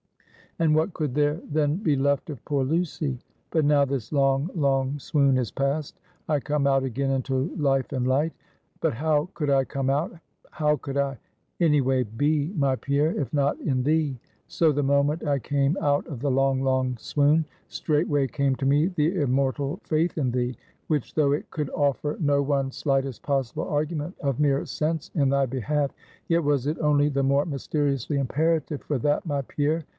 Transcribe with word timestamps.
and 0.59 0.75
what 0.75 0.93
could 0.93 1.15
there 1.15 1.39
then 1.49 1.75
be 1.77 1.95
left 1.95 2.29
of 2.29 2.43
poor 2.45 2.63
Lucy? 2.65 3.17
But 3.51 3.65
now, 3.65 3.85
this 3.85 4.11
long, 4.11 4.49
long 4.53 4.99
swoon 4.99 5.37
is 5.37 5.49
past; 5.49 5.97
I 6.27 6.39
come 6.39 6.67
out 6.67 6.83
again 6.83 7.09
into 7.11 7.55
life 7.55 7.91
and 7.93 8.05
light; 8.05 8.33
but 8.81 8.93
how 8.93 9.29
could 9.33 9.49
I 9.49 9.63
come 9.63 9.89
out, 9.89 10.11
how 10.51 10.75
could 10.77 10.97
I 10.97 11.17
any 11.61 11.81
way 11.81 12.03
be, 12.03 12.51
my 12.57 12.75
Pierre, 12.75 13.11
if 13.17 13.31
not 13.33 13.57
in 13.59 13.83
thee? 13.83 14.19
So 14.47 14.71
the 14.71 14.83
moment 14.83 15.23
I 15.25 15.39
came 15.39 15.77
out 15.81 16.05
of 16.07 16.19
the 16.19 16.31
long, 16.31 16.61
long 16.61 16.97
swoon, 16.97 17.45
straightway 17.67 18.27
came 18.27 18.55
to 18.57 18.65
me 18.65 18.87
the 18.87 19.21
immortal 19.21 19.79
faith 19.83 20.17
in 20.17 20.31
thee, 20.31 20.57
which 20.87 21.13
though 21.13 21.31
it 21.31 21.49
could 21.51 21.69
offer 21.71 22.17
no 22.19 22.41
one 22.41 22.71
slightest 22.71 23.21
possible 23.23 23.67
argument 23.69 24.15
of 24.19 24.39
mere 24.39 24.65
sense 24.65 25.11
in 25.15 25.29
thy 25.29 25.45
behalf, 25.45 25.91
yet 26.27 26.43
was 26.43 26.67
it 26.67 26.77
only 26.79 27.07
the 27.07 27.23
more 27.23 27.45
mysteriously 27.45 28.17
imperative 28.17 28.81
for 28.81 28.97
that, 28.99 29.25
my 29.25 29.41
Pierre. 29.43 29.85